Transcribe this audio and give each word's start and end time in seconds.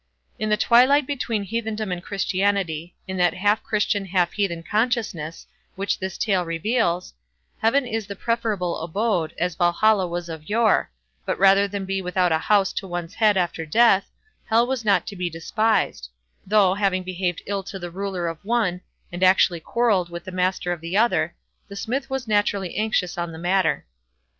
In 0.39 0.49
the 0.49 0.57
twilight 0.57 1.05
between 1.05 1.43
heathendom 1.43 1.91
and 1.91 2.01
Christianity, 2.01 2.95
in 3.07 3.17
that 3.17 3.35
half 3.35 3.61
Christian 3.61 4.05
half 4.05 4.31
heathen 4.33 4.63
consciousness, 4.63 5.45
which 5.75 5.99
this 5.99 6.17
tale 6.17 6.43
reveals, 6.43 7.13
heaven 7.59 7.85
is 7.85 8.07
the 8.07 8.15
preferable 8.15 8.81
abode, 8.81 9.31
as 9.37 9.53
Valhalla 9.53 10.07
was 10.07 10.27
of 10.27 10.49
yore, 10.49 10.89
but 11.23 11.37
rather 11.37 11.67
than 11.67 11.85
be 11.85 12.01
without 12.01 12.31
a 12.31 12.39
house 12.39 12.73
to 12.73 12.87
one's 12.87 13.13
head 13.13 13.37
after 13.37 13.63
death, 13.63 14.09
Hell 14.45 14.65
was 14.65 14.83
not 14.83 15.05
to 15.05 15.15
be 15.15 15.29
despised; 15.29 16.09
though, 16.47 16.73
having 16.73 17.03
behaved 17.03 17.43
ill 17.45 17.61
to 17.61 17.77
the 17.77 17.91
ruler 17.91 18.27
of 18.27 18.43
one, 18.43 18.81
and 19.11 19.21
actually 19.21 19.59
quarrelled 19.59 20.09
with 20.09 20.23
the 20.23 20.31
master 20.31 20.71
of 20.71 20.81
the 20.81 20.97
other, 20.97 21.35
the 21.67 21.75
Smith 21.75 22.09
was 22.09 22.27
naturally 22.27 22.75
anxious 22.75 23.19
on 23.19 23.31
the 23.31 23.37
matter. 23.37 23.85